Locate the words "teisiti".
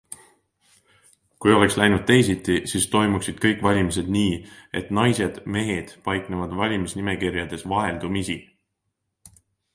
2.11-2.55